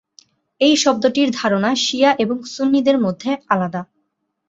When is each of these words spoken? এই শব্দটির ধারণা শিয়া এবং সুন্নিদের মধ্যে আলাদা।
এই 0.61 0.75
শব্দটির 0.75 1.29
ধারণা 1.31 1.71
শিয়া 1.75 2.11
এবং 2.19 2.37
সুন্নিদের 2.45 2.97
মধ্যে 2.99 3.31
আলাদা। 3.47 3.81